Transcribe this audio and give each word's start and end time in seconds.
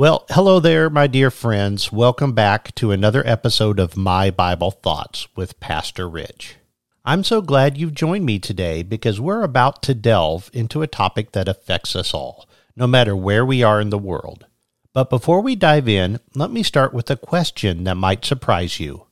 Well, 0.00 0.24
hello 0.30 0.60
there, 0.60 0.88
my 0.88 1.06
dear 1.06 1.30
friends. 1.30 1.92
Welcome 1.92 2.32
back 2.32 2.74
to 2.76 2.90
another 2.90 3.22
episode 3.26 3.78
of 3.78 3.98
My 3.98 4.30
Bible 4.30 4.70
Thoughts 4.70 5.28
with 5.36 5.60
Pastor 5.60 6.08
Rich. 6.08 6.56
I'm 7.04 7.22
so 7.22 7.42
glad 7.42 7.76
you've 7.76 7.92
joined 7.92 8.24
me 8.24 8.38
today 8.38 8.82
because 8.82 9.20
we're 9.20 9.42
about 9.42 9.82
to 9.82 9.94
delve 9.94 10.48
into 10.54 10.80
a 10.80 10.86
topic 10.86 11.32
that 11.32 11.48
affects 11.48 11.94
us 11.94 12.14
all, 12.14 12.48
no 12.74 12.86
matter 12.86 13.14
where 13.14 13.44
we 13.44 13.62
are 13.62 13.78
in 13.78 13.90
the 13.90 13.98
world. 13.98 14.46
But 14.94 15.10
before 15.10 15.42
we 15.42 15.54
dive 15.54 15.86
in, 15.86 16.18
let 16.34 16.50
me 16.50 16.62
start 16.62 16.94
with 16.94 17.10
a 17.10 17.16
question 17.16 17.84
that 17.84 17.98
might 17.98 18.24
surprise 18.24 18.80
you. 18.80 19.06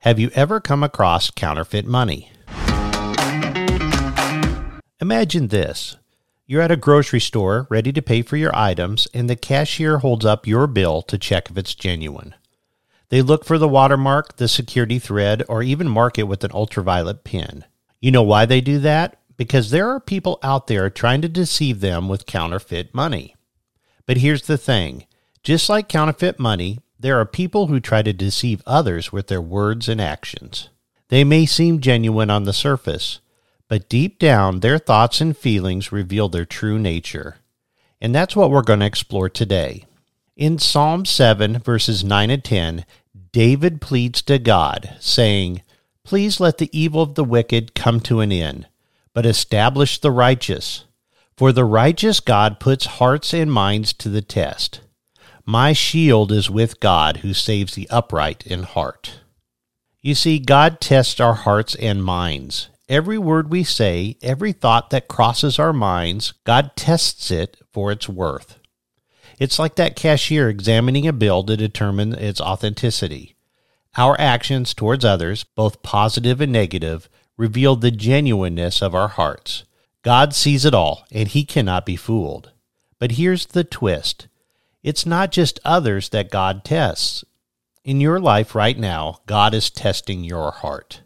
Have 0.00 0.18
you 0.18 0.30
ever 0.34 0.58
come 0.58 0.82
across 0.82 1.30
counterfeit 1.30 1.86
money? 1.86 2.32
Imagine 5.00 5.46
this 5.46 5.96
you're 6.46 6.62
at 6.62 6.70
a 6.70 6.76
grocery 6.76 7.20
store 7.20 7.66
ready 7.70 7.92
to 7.92 8.02
pay 8.02 8.22
for 8.22 8.36
your 8.36 8.54
items, 8.54 9.08
and 9.14 9.28
the 9.28 9.36
cashier 9.36 9.98
holds 9.98 10.24
up 10.24 10.46
your 10.46 10.66
bill 10.66 11.02
to 11.02 11.18
check 11.18 11.50
if 11.50 11.56
it's 11.56 11.74
genuine. 11.74 12.34
They 13.08 13.22
look 13.22 13.44
for 13.44 13.58
the 13.58 13.68
watermark, 13.68 14.36
the 14.36 14.48
security 14.48 14.98
thread, 14.98 15.44
or 15.48 15.62
even 15.62 15.88
mark 15.88 16.18
it 16.18 16.24
with 16.24 16.44
an 16.44 16.52
ultraviolet 16.52 17.24
pen. 17.24 17.64
You 18.00 18.10
know 18.10 18.22
why 18.22 18.44
they 18.44 18.60
do 18.60 18.78
that? 18.80 19.18
Because 19.36 19.70
there 19.70 19.88
are 19.88 20.00
people 20.00 20.38
out 20.42 20.66
there 20.66 20.90
trying 20.90 21.22
to 21.22 21.28
deceive 21.28 21.80
them 21.80 22.08
with 22.08 22.26
counterfeit 22.26 22.94
money. 22.94 23.34
But 24.06 24.18
here's 24.18 24.46
the 24.46 24.58
thing 24.58 25.06
just 25.42 25.68
like 25.68 25.88
counterfeit 25.88 26.38
money, 26.38 26.80
there 26.98 27.18
are 27.20 27.26
people 27.26 27.66
who 27.66 27.80
try 27.80 28.02
to 28.02 28.12
deceive 28.12 28.62
others 28.66 29.12
with 29.12 29.28
their 29.28 29.42
words 29.42 29.88
and 29.88 30.00
actions. 30.00 30.70
They 31.08 31.24
may 31.24 31.46
seem 31.46 31.80
genuine 31.80 32.30
on 32.30 32.44
the 32.44 32.52
surface, 32.52 33.20
but 33.68 33.88
deep 33.88 34.18
down, 34.18 34.60
their 34.60 34.78
thoughts 34.78 35.20
and 35.20 35.36
feelings 35.36 35.92
reveal 35.92 36.28
their 36.28 36.44
true 36.44 36.78
nature. 36.78 37.36
And 38.00 38.14
that's 38.14 38.36
what 38.36 38.50
we're 38.50 38.62
going 38.62 38.80
to 38.80 38.86
explore 38.86 39.28
today. 39.28 39.86
In 40.36 40.58
Psalm 40.58 41.04
7, 41.04 41.60
verses 41.60 42.04
9 42.04 42.30
and 42.30 42.44
10, 42.44 42.84
David 43.32 43.80
pleads 43.80 44.20
to 44.22 44.38
God, 44.38 44.96
saying, 45.00 45.62
Please 46.04 46.38
let 46.38 46.58
the 46.58 46.70
evil 46.78 47.02
of 47.02 47.14
the 47.14 47.24
wicked 47.24 47.74
come 47.74 48.00
to 48.00 48.20
an 48.20 48.30
end, 48.30 48.66
but 49.12 49.24
establish 49.24 49.98
the 49.98 50.10
righteous. 50.10 50.84
For 51.36 51.50
the 51.50 51.64
righteous 51.64 52.20
God 52.20 52.60
puts 52.60 52.86
hearts 52.86 53.32
and 53.32 53.50
minds 53.50 53.92
to 53.94 54.08
the 54.08 54.22
test. 54.22 54.80
My 55.46 55.72
shield 55.72 56.30
is 56.30 56.48
with 56.48 56.80
God 56.80 57.18
who 57.18 57.34
saves 57.34 57.74
the 57.74 57.88
upright 57.90 58.46
in 58.46 58.62
heart. 58.62 59.20
You 60.00 60.14
see, 60.14 60.38
God 60.38 60.80
tests 60.80 61.18
our 61.20 61.34
hearts 61.34 61.74
and 61.74 62.04
minds. 62.04 62.68
Every 62.88 63.16
word 63.16 63.50
we 63.50 63.64
say, 63.64 64.18
every 64.22 64.52
thought 64.52 64.90
that 64.90 65.08
crosses 65.08 65.58
our 65.58 65.72
minds, 65.72 66.32
God 66.44 66.72
tests 66.76 67.30
it 67.30 67.56
for 67.72 67.90
its 67.90 68.08
worth. 68.08 68.58
It's 69.38 69.58
like 69.58 69.76
that 69.76 69.96
cashier 69.96 70.48
examining 70.50 71.06
a 71.06 71.12
bill 71.12 71.42
to 71.44 71.56
determine 71.56 72.14
its 72.14 72.40
authenticity. 72.40 73.36
Our 73.96 74.20
actions 74.20 74.74
towards 74.74 75.04
others, 75.04 75.44
both 75.44 75.82
positive 75.82 76.40
and 76.40 76.52
negative, 76.52 77.08
reveal 77.36 77.76
the 77.76 77.90
genuineness 77.90 78.82
of 78.82 78.94
our 78.94 79.08
hearts. 79.08 79.64
God 80.02 80.34
sees 80.34 80.64
it 80.64 80.74
all, 80.74 81.06
and 81.10 81.28
he 81.28 81.44
cannot 81.44 81.86
be 81.86 81.96
fooled. 81.96 82.52
But 82.98 83.12
here's 83.12 83.46
the 83.46 83.64
twist 83.64 84.28
it's 84.82 85.06
not 85.06 85.32
just 85.32 85.58
others 85.64 86.10
that 86.10 86.30
God 86.30 86.64
tests. 86.64 87.24
In 87.82 88.00
your 88.00 88.20
life 88.20 88.54
right 88.54 88.78
now, 88.78 89.20
God 89.26 89.54
is 89.54 89.70
testing 89.70 90.24
your 90.24 90.50
heart. 90.50 91.00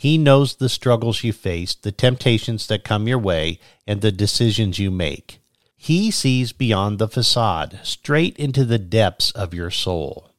He 0.00 0.16
knows 0.16 0.54
the 0.54 0.70
struggles 0.70 1.22
you 1.24 1.34
face, 1.34 1.74
the 1.74 1.92
temptations 1.92 2.66
that 2.68 2.84
come 2.84 3.06
your 3.06 3.18
way, 3.18 3.60
and 3.86 4.00
the 4.00 4.10
decisions 4.10 4.78
you 4.78 4.90
make. 4.90 5.40
He 5.76 6.10
sees 6.10 6.52
beyond 6.54 6.98
the 6.98 7.06
facade, 7.06 7.80
straight 7.82 8.34
into 8.38 8.64
the 8.64 8.78
depths 8.78 9.30
of 9.32 9.52
your 9.52 9.70
soul. 9.70 10.30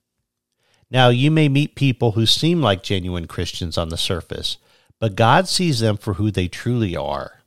Now, 0.89 1.09
you 1.09 1.29
may 1.29 1.47
meet 1.47 1.75
people 1.75 2.13
who 2.13 2.25
seem 2.25 2.59
like 2.59 2.81
genuine 2.81 3.27
Christians 3.27 3.77
on 3.77 3.89
the 3.89 3.99
surface, 3.99 4.57
but 4.97 5.13
God 5.13 5.47
sees 5.47 5.79
them 5.79 5.95
for 5.95 6.15
who 6.15 6.31
they 6.31 6.47
truly 6.47 6.95
are. 6.95 7.43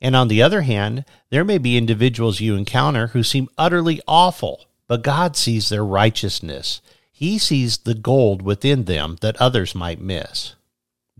And 0.00 0.16
on 0.16 0.26
the 0.26 0.42
other 0.42 0.62
hand, 0.62 1.04
there 1.30 1.44
may 1.44 1.58
be 1.58 1.78
individuals 1.78 2.40
you 2.40 2.56
encounter 2.56 3.06
who 3.06 3.22
seem 3.22 3.48
utterly 3.56 4.00
awful, 4.08 4.64
but 4.88 5.02
God 5.02 5.36
sees 5.36 5.68
their 5.68 5.84
righteousness. 5.84 6.80
He 7.12 7.38
sees 7.38 7.78
the 7.78 7.94
gold 7.94 8.42
within 8.42 8.86
them 8.86 9.18
that 9.20 9.36
others 9.36 9.76
might 9.76 10.00
miss. 10.00 10.56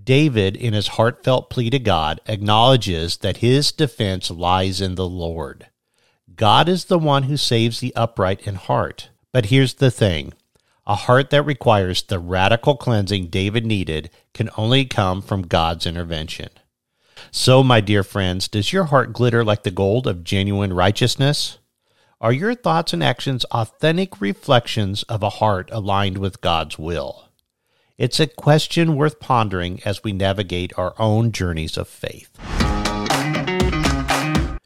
David, 0.05 0.57
in 0.57 0.73
his 0.73 0.89
heartfelt 0.89 1.51
plea 1.51 1.71
to 1.71 1.79
God, 1.79 2.21
acknowledges 2.27 3.19
that 3.19 3.39
his 3.39 3.73
defense 3.73 4.31
lies 4.31 4.81
in 4.81 4.95
the 4.95 5.09
Lord. 5.09 5.67
God 6.35 6.69
is 6.69 6.87
the 6.87 6.99
one 6.99 7.25
who 7.25 7.37
saves 7.37 7.81
the 7.81 7.95
upright 7.95 8.47
in 8.47 8.55
heart. 8.55 9.11
But 9.33 9.47
here's 9.47 9.75
the 9.75 9.91
thing 9.91 10.33
a 10.87 10.95
heart 10.95 11.31
that 11.31 11.43
requires 11.43 12.03
the 12.03 12.19
radical 12.19 12.77
cleansing 12.77 13.29
David 13.29 13.65
needed 13.65 14.11
can 14.35 14.51
only 14.57 14.85
come 14.85 15.23
from 15.23 15.43
God's 15.43 15.87
intervention. 15.87 16.49
So, 17.31 17.63
my 17.63 17.81
dear 17.81 18.03
friends, 18.03 18.49
does 18.49 18.73
your 18.73 18.85
heart 18.85 19.13
glitter 19.13 19.45
like 19.45 19.63
the 19.63 19.71
gold 19.71 20.07
of 20.07 20.25
genuine 20.25 20.73
righteousness? 20.73 21.59
Are 22.21 22.33
your 22.33 22.55
thoughts 22.55 22.93
and 22.93 23.05
actions 23.05 23.45
authentic 23.47 24.21
reflections 24.21 25.03
of 25.05 25.23
a 25.23 25.31
heart 25.31 25.69
aligned 25.73 26.19
with 26.19 26.41
God's 26.41 26.79
will? 26.79 27.30
It's 28.01 28.19
a 28.19 28.27
question 28.27 28.97
worth 28.97 29.21
pondering 29.21 29.83
as 29.85 30.03
we 30.03 30.15
navigate 30.15 30.73
our 30.79 30.95
own 30.99 31.33
journeys 31.33 31.77
of 31.77 31.87
faith. 31.87 32.31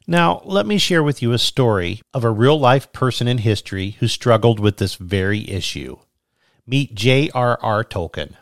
Now, 0.07 0.41
let 0.45 0.67
me 0.67 0.79
share 0.79 1.03
with 1.03 1.21
you 1.21 1.33
a 1.33 1.39
story 1.39 2.01
of 2.15 2.23
a 2.23 2.31
real 2.31 2.57
life 2.57 2.93
person 2.93 3.27
in 3.27 3.39
history 3.39 3.97
who 3.99 4.07
struggled 4.07 4.61
with 4.61 4.77
this 4.77 4.95
very 4.95 5.51
issue. 5.51 5.97
Meet 6.65 6.95
J.R.R. 6.95 7.83
Tolkien. 7.83 8.37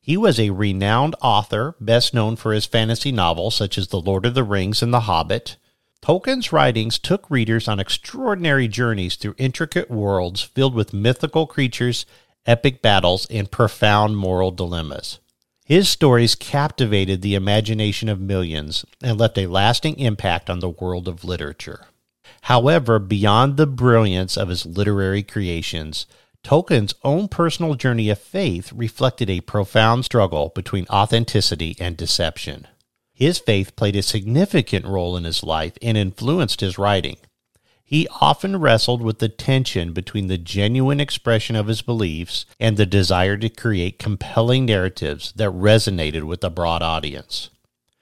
He 0.00 0.16
was 0.16 0.40
a 0.40 0.50
renowned 0.50 1.14
author, 1.22 1.76
best 1.78 2.12
known 2.12 2.34
for 2.34 2.52
his 2.52 2.66
fantasy 2.66 3.12
novels 3.12 3.54
such 3.54 3.78
as 3.78 3.86
The 3.86 4.00
Lord 4.00 4.26
of 4.26 4.34
the 4.34 4.42
Rings 4.42 4.82
and 4.82 4.92
The 4.92 5.02
Hobbit. 5.02 5.58
Tolkien's 6.02 6.52
writings 6.52 6.98
took 6.98 7.30
readers 7.30 7.68
on 7.68 7.78
extraordinary 7.78 8.66
journeys 8.66 9.14
through 9.14 9.36
intricate 9.38 9.92
worlds 9.92 10.42
filled 10.42 10.74
with 10.74 10.92
mythical 10.92 11.46
creatures 11.46 12.04
epic 12.46 12.82
battles, 12.82 13.26
and 13.30 13.50
profound 13.50 14.16
moral 14.16 14.50
dilemmas. 14.50 15.18
His 15.64 15.88
stories 15.88 16.34
captivated 16.34 17.22
the 17.22 17.34
imagination 17.34 18.08
of 18.08 18.20
millions 18.20 18.84
and 19.02 19.18
left 19.18 19.38
a 19.38 19.46
lasting 19.46 19.98
impact 19.98 20.50
on 20.50 20.60
the 20.60 20.68
world 20.68 21.08
of 21.08 21.24
literature. 21.24 21.86
However, 22.42 22.98
beyond 22.98 23.56
the 23.56 23.66
brilliance 23.66 24.36
of 24.36 24.48
his 24.48 24.66
literary 24.66 25.22
creations, 25.22 26.06
Tolkien's 26.42 26.94
own 27.02 27.28
personal 27.28 27.74
journey 27.74 28.10
of 28.10 28.18
faith 28.18 28.70
reflected 28.74 29.30
a 29.30 29.40
profound 29.40 30.04
struggle 30.04 30.52
between 30.54 30.86
authenticity 30.90 31.74
and 31.80 31.96
deception. 31.96 32.68
His 33.14 33.38
faith 33.38 33.74
played 33.76 33.96
a 33.96 34.02
significant 34.02 34.84
role 34.84 35.16
in 35.16 35.24
his 35.24 35.42
life 35.42 35.78
and 35.80 35.96
influenced 35.96 36.60
his 36.60 36.76
writing. 36.76 37.16
He 37.84 38.08
often 38.20 38.56
wrestled 38.56 39.02
with 39.02 39.18
the 39.18 39.28
tension 39.28 39.92
between 39.92 40.26
the 40.26 40.38
genuine 40.38 41.00
expression 41.00 41.54
of 41.54 41.66
his 41.66 41.82
beliefs 41.82 42.46
and 42.58 42.76
the 42.76 42.86
desire 42.86 43.36
to 43.36 43.50
create 43.50 43.98
compelling 43.98 44.64
narratives 44.64 45.32
that 45.36 45.50
resonated 45.50 46.24
with 46.24 46.42
a 46.42 46.50
broad 46.50 46.82
audience. 46.82 47.50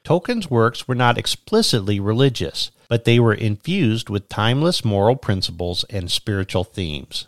Tolkien's 0.04 0.50
works 0.50 0.87
were 0.87 0.94
not 0.94 1.19
explicitly 1.19 1.98
religious, 1.98 2.71
but 2.88 3.04
they 3.04 3.19
were 3.19 3.34
infused 3.34 4.09
with 4.09 4.28
timeless 4.28 4.84
moral 4.84 5.16
principles 5.16 5.84
and 5.91 6.10
spiritual 6.10 6.65
themes. 6.65 7.26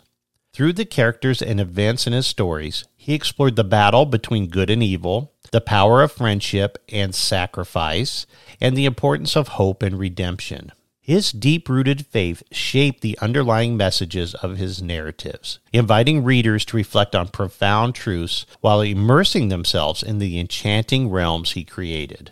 Through 0.53 0.73
the 0.73 0.85
characters 0.85 1.41
and 1.41 1.59
events 1.59 2.07
in 2.07 2.13
his 2.13 2.27
stories, 2.27 2.85
he 2.95 3.13
explored 3.13 3.57
the 3.57 3.63
battle 3.65 4.05
between 4.05 4.47
good 4.47 4.69
and 4.69 4.81
evil, 4.81 5.33
the 5.51 5.59
power 5.59 6.01
of 6.01 6.13
friendship 6.13 6.77
and 6.87 7.13
sacrifice, 7.13 8.25
and 8.61 8.77
the 8.77 8.85
importance 8.85 9.35
of 9.35 9.49
hope 9.49 9.83
and 9.83 9.99
redemption. 9.99 10.71
His 11.05 11.31
deep 11.31 11.69
rooted 11.69 12.07
faith 12.07 12.41
shaped 12.51 13.01
the 13.01 13.15
underlying 13.21 13.77
messages 13.77 14.33
of 14.33 14.57
his 14.57 14.81
narratives, 14.81 15.59
inviting 15.71 16.23
readers 16.23 16.65
to 16.65 16.77
reflect 16.77 17.13
on 17.13 17.27
profound 17.27 17.93
truths 17.93 18.47
while 18.59 18.81
immersing 18.81 19.49
themselves 19.49 20.01
in 20.01 20.17
the 20.17 20.39
enchanting 20.39 21.11
realms 21.11 21.51
he 21.51 21.63
created. 21.63 22.31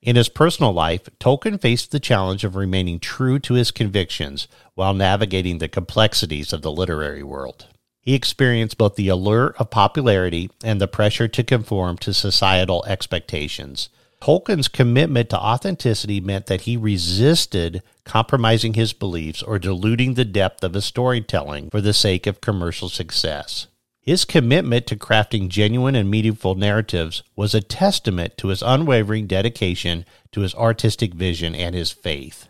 In 0.00 0.14
his 0.14 0.28
personal 0.28 0.72
life, 0.72 1.08
Tolkien 1.18 1.60
faced 1.60 1.90
the 1.90 1.98
challenge 1.98 2.44
of 2.44 2.54
remaining 2.54 3.00
true 3.00 3.40
to 3.40 3.54
his 3.54 3.72
convictions 3.72 4.46
while 4.76 4.94
navigating 4.94 5.58
the 5.58 5.66
complexities 5.66 6.52
of 6.52 6.62
the 6.62 6.70
literary 6.70 7.24
world. 7.24 7.66
He 8.00 8.14
experienced 8.14 8.78
both 8.78 8.94
the 8.94 9.08
allure 9.08 9.56
of 9.58 9.70
popularity 9.70 10.48
and 10.62 10.80
the 10.80 10.86
pressure 10.86 11.26
to 11.26 11.42
conform 11.42 11.98
to 11.98 12.14
societal 12.14 12.84
expectations, 12.84 13.88
Tolkien's 14.20 14.68
commitment 14.68 15.30
to 15.30 15.38
authenticity 15.38 16.20
meant 16.20 16.46
that 16.46 16.62
he 16.62 16.76
resisted 16.76 17.82
compromising 18.04 18.74
his 18.74 18.92
beliefs 18.92 19.42
or 19.42 19.58
diluting 19.58 20.14
the 20.14 20.26
depth 20.26 20.62
of 20.62 20.74
his 20.74 20.84
storytelling 20.84 21.70
for 21.70 21.80
the 21.80 21.94
sake 21.94 22.26
of 22.26 22.42
commercial 22.42 22.90
success. 22.90 23.66
His 24.02 24.24
commitment 24.24 24.86
to 24.88 24.96
crafting 24.96 25.48
genuine 25.48 25.94
and 25.94 26.10
meaningful 26.10 26.54
narratives 26.54 27.22
was 27.34 27.54
a 27.54 27.60
testament 27.60 28.36
to 28.38 28.48
his 28.48 28.62
unwavering 28.62 29.26
dedication 29.26 30.04
to 30.32 30.40
his 30.40 30.54
artistic 30.54 31.14
vision 31.14 31.54
and 31.54 31.74
his 31.74 31.90
faith. 31.90 32.48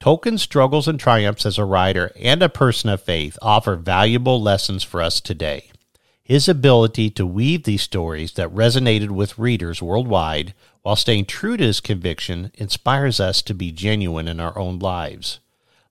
Tolkien's 0.00 0.42
struggles 0.42 0.88
and 0.88 0.98
triumphs 0.98 1.46
as 1.46 1.58
a 1.58 1.64
writer 1.64 2.12
and 2.20 2.42
a 2.42 2.48
person 2.48 2.90
of 2.90 3.02
faith 3.02 3.38
offer 3.40 3.76
valuable 3.76 4.42
lessons 4.42 4.82
for 4.82 5.00
us 5.00 5.20
today. 5.20 5.70
His 6.24 6.48
ability 6.48 7.10
to 7.10 7.26
weave 7.26 7.64
these 7.64 7.82
stories 7.82 8.32
that 8.32 8.48
resonated 8.48 9.10
with 9.10 9.38
readers 9.38 9.82
worldwide 9.82 10.54
while 10.80 10.96
staying 10.96 11.26
true 11.26 11.58
to 11.58 11.64
his 11.64 11.80
conviction 11.80 12.50
inspires 12.54 13.20
us 13.20 13.42
to 13.42 13.52
be 13.52 13.70
genuine 13.70 14.26
in 14.26 14.40
our 14.40 14.58
own 14.58 14.78
lives. 14.78 15.40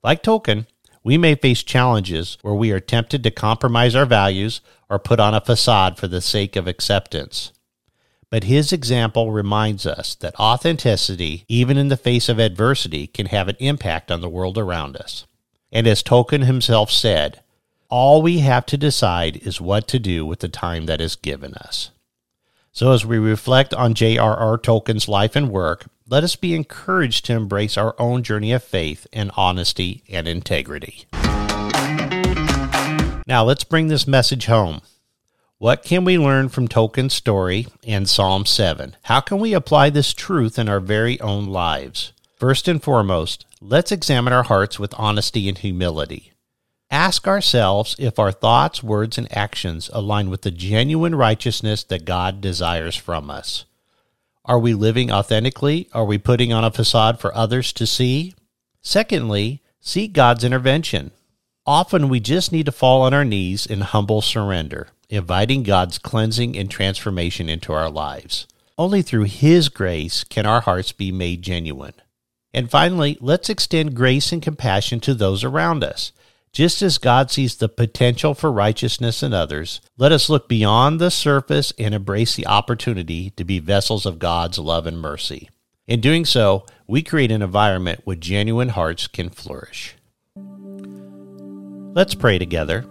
Like 0.03 0.23
Tolkien, 0.23 0.65
we 1.03 1.19
may 1.19 1.35
face 1.35 1.61
challenges 1.61 2.39
where 2.41 2.55
we 2.55 2.71
are 2.71 2.79
tempted 2.79 3.23
to 3.23 3.31
compromise 3.31 3.93
our 3.93 4.07
values 4.07 4.61
or 4.89 4.97
put 4.97 5.19
on 5.19 5.35
a 5.35 5.41
facade 5.41 5.97
for 5.97 6.07
the 6.07 6.21
sake 6.21 6.55
of 6.55 6.67
acceptance. 6.67 7.51
But 8.31 8.45
his 8.45 8.73
example 8.73 9.31
reminds 9.31 9.85
us 9.85 10.15
that 10.15 10.39
authenticity, 10.39 11.45
even 11.47 11.77
in 11.77 11.89
the 11.89 11.97
face 11.97 12.27
of 12.27 12.39
adversity, 12.39 13.05
can 13.05 13.27
have 13.27 13.49
an 13.49 13.57
impact 13.59 14.09
on 14.09 14.21
the 14.21 14.29
world 14.29 14.57
around 14.57 14.97
us. 14.97 15.27
And 15.71 15.85
as 15.85 16.01
Tolkien 16.01 16.45
himself 16.45 16.89
said, 16.89 17.42
all 17.93 18.23
we 18.23 18.39
have 18.39 18.65
to 18.65 18.75
decide 18.75 19.37
is 19.45 19.61
what 19.61 19.87
to 19.87 19.99
do 19.99 20.25
with 20.25 20.39
the 20.39 20.49
time 20.49 20.87
that 20.87 20.99
is 20.99 21.15
given 21.15 21.53
us. 21.53 21.91
So, 22.71 22.91
as 22.91 23.05
we 23.05 23.19
reflect 23.19 23.71
on 23.71 23.93
J.R.R. 23.93 24.57
Tolkien's 24.57 25.07
life 25.07 25.35
and 25.35 25.51
work, 25.51 25.85
let 26.09 26.23
us 26.23 26.35
be 26.35 26.55
encouraged 26.55 27.23
to 27.25 27.33
embrace 27.33 27.77
our 27.77 27.93
own 27.99 28.23
journey 28.23 28.51
of 28.51 28.63
faith 28.63 29.05
and 29.13 29.29
honesty 29.37 30.01
and 30.09 30.27
integrity. 30.27 31.05
Now, 33.27 33.43
let's 33.43 33.63
bring 33.63 33.89
this 33.89 34.07
message 34.07 34.47
home. 34.47 34.81
What 35.59 35.83
can 35.83 36.03
we 36.03 36.17
learn 36.17 36.49
from 36.49 36.67
Tolkien's 36.67 37.13
story 37.13 37.67
and 37.85 38.09
Psalm 38.09 38.47
7? 38.47 38.95
How 39.03 39.19
can 39.19 39.37
we 39.37 39.53
apply 39.53 39.91
this 39.91 40.15
truth 40.15 40.57
in 40.57 40.67
our 40.67 40.79
very 40.79 41.21
own 41.21 41.45
lives? 41.45 42.11
First 42.37 42.67
and 42.67 42.81
foremost, 42.81 43.45
let's 43.61 43.91
examine 43.91 44.33
our 44.33 44.41
hearts 44.41 44.79
with 44.79 44.95
honesty 44.97 45.47
and 45.47 45.59
humility. 45.59 46.32
Ask 46.93 47.27
ourselves 47.27 47.95
if 47.97 48.19
our 48.19 48.31
thoughts, 48.31 48.83
words, 48.83 49.17
and 49.17 49.27
actions 49.35 49.89
align 49.93 50.29
with 50.29 50.43
the 50.43 50.51
genuine 50.51 51.15
righteousness 51.15 51.83
that 51.85 52.05
God 52.05 52.39
desires 52.39 52.95
from 52.95 53.31
us. 53.31 53.65
Are 54.45 54.59
we 54.59 54.75
living 54.75 55.11
authentically? 55.11 55.89
Are 55.91 56.05
we 56.05 56.19
putting 56.19 56.53
on 56.53 56.63
a 56.63 56.69
facade 56.69 57.19
for 57.19 57.33
others 57.33 57.73
to 57.73 57.87
see? 57.87 58.35
Secondly, 58.83 59.63
seek 59.79 60.13
God's 60.13 60.43
intervention. 60.43 61.09
Often 61.65 62.09
we 62.09 62.19
just 62.19 62.51
need 62.51 62.67
to 62.67 62.71
fall 62.71 63.01
on 63.01 63.11
our 63.11 63.25
knees 63.25 63.65
in 63.65 63.81
humble 63.81 64.21
surrender, 64.21 64.89
inviting 65.09 65.63
God's 65.63 65.97
cleansing 65.97 66.55
and 66.55 66.69
transformation 66.69 67.49
into 67.49 67.73
our 67.73 67.89
lives. 67.89 68.45
Only 68.77 69.01
through 69.01 69.23
His 69.23 69.67
grace 69.67 70.23
can 70.23 70.45
our 70.45 70.61
hearts 70.61 70.91
be 70.91 71.11
made 71.11 71.41
genuine. 71.41 71.95
And 72.53 72.69
finally, 72.69 73.17
let's 73.19 73.49
extend 73.49 73.95
grace 73.95 74.31
and 74.31 74.43
compassion 74.43 74.99
to 74.99 75.15
those 75.15 75.43
around 75.43 75.83
us. 75.83 76.11
Just 76.53 76.83
as 76.83 76.99
God 76.99 77.31
sees 77.31 77.55
the 77.55 77.67
potential 77.67 78.35
for 78.35 78.51
righteousness 78.51 79.23
in 79.23 79.33
others, 79.33 79.81
let 79.97 80.11
us 80.11 80.29
look 80.29 80.47
beyond 80.47 81.01
the 81.01 81.09
surface 81.09 81.73
and 81.79 81.95
embrace 81.95 82.35
the 82.35 82.45
opportunity 82.45 83.31
to 83.31 83.43
be 83.43 83.57
vessels 83.57 84.05
of 84.05 84.19
God's 84.19 84.59
love 84.59 84.85
and 84.85 84.99
mercy. 84.99 85.49
In 85.87 85.99
doing 85.99 86.25
so, 86.25 86.67
we 86.85 87.01
create 87.01 87.31
an 87.31 87.41
environment 87.41 88.01
where 88.03 88.15
genuine 88.15 88.69
hearts 88.69 89.07
can 89.07 89.31
flourish. 89.31 89.95
Let's 91.95 92.13
pray 92.13 92.37
together. 92.37 92.81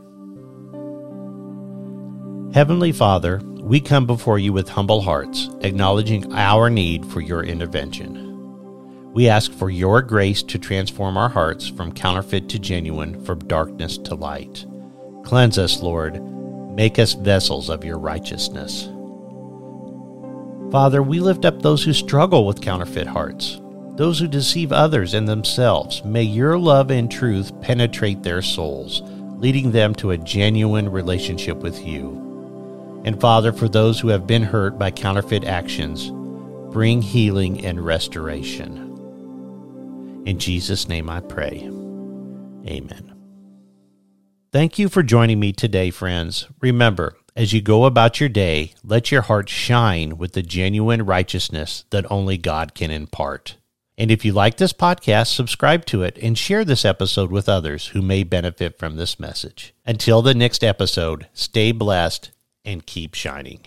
Heavenly 2.55 2.91
Father, 2.91 3.41
we 3.61 3.81
come 3.81 4.09
before 4.09 4.41
you 4.41 4.53
with 4.53 4.71
humble 4.71 5.03
hearts, 5.03 5.49
acknowledging 5.61 6.35
our 6.35 6.69
need 6.69 7.07
for 7.07 7.21
your 7.21 7.45
intervention. 7.45 8.32
We 9.13 9.29
ask 9.29 9.53
for 9.53 9.69
your 9.69 10.01
grace 10.01 10.43
to 10.45 10.59
transform 10.59 11.19
our 11.19 11.29
hearts 11.29 11.69
from 11.69 11.93
counterfeit 11.93 12.49
to 12.49 12.59
genuine, 12.59 13.23
from 13.25 13.41
darkness 13.41 13.99
to 13.99 14.15
light. 14.15 14.65
Cleanse 15.23 15.59
us, 15.59 15.83
Lord. 15.83 16.23
Make 16.75 16.99
us 16.99 17.13
vessels 17.13 17.69
of 17.69 17.85
your 17.85 17.99
righteousness. 17.99 18.89
Father, 20.73 21.03
we 21.03 21.21
lift 21.21 21.45
up 21.45 21.61
those 21.61 21.85
who 21.85 21.93
struggle 21.93 22.47
with 22.47 22.63
counterfeit 22.63 23.07
hearts, 23.07 23.61
those 23.97 24.19
who 24.19 24.27
deceive 24.27 24.73
others 24.73 25.13
and 25.13 25.29
themselves. 25.29 26.03
May 26.03 26.23
your 26.23 26.59
love 26.59 26.91
and 26.91 27.13
truth 27.13 27.53
penetrate 27.61 28.23
their 28.23 28.41
souls, 28.41 29.03
leading 29.37 29.73
them 29.73 29.95
to 29.97 30.13
a 30.13 30.19
genuine 30.19 30.89
relationship 30.89 31.59
with 31.59 31.85
you. 31.85 33.03
And 33.05 33.21
Father, 33.21 33.53
for 33.53 33.69
those 33.69 34.01
who 34.01 34.09
have 34.09 34.27
been 34.27 34.45
hurt 34.45 34.79
by 34.79 34.91
counterfeit 34.91 35.45
actions, 35.45 36.11
bring 36.73 37.03
healing 37.03 37.67
and 37.67 37.85
restoration. 37.85 38.82
In 40.25 40.39
Jesus' 40.39 40.89
name 40.89 41.11
I 41.11 41.21
pray. 41.21 41.69
Amen. 42.67 43.13
Thank 44.53 44.79
you 44.79 44.89
for 44.89 45.03
joining 45.03 45.41
me 45.41 45.53
today, 45.53 45.91
friends. 45.91 46.47
Remember, 46.61 47.17
as 47.35 47.53
you 47.53 47.63
go 47.63 47.87
about 47.87 48.21
your 48.21 48.29
day, 48.29 48.75
let 48.85 49.11
your 49.11 49.23
heart 49.23 49.49
shine 49.49 50.19
with 50.19 50.33
the 50.33 50.43
genuine 50.43 51.05
righteousness 51.07 51.85
that 51.91 52.11
only 52.11 52.37
God 52.37 52.75
can 52.75 52.91
impart. 52.91 53.57
And 53.97 54.11
if 54.11 54.25
you 54.25 54.33
like 54.33 54.57
this 54.57 54.73
podcast, 54.73 55.29
subscribe 55.35 55.85
to 55.87 56.03
it 56.03 56.19
and 56.21 56.37
share 56.37 56.65
this 56.65 56.85
episode 56.85 57.31
with 57.31 57.49
others 57.49 57.89
who 57.89 58.03
may 58.03 58.23
benefit 58.23 58.79
from 58.79 58.97
this 58.97 59.19
message. 59.19 59.75
Until 59.87 60.23
the 60.23 60.35
next 60.35 60.63
episode, 60.63 61.29
stay 61.33 61.73
blessed 61.73 62.31
and 62.65 62.87
keep 62.87 63.15
shining. 63.15 63.61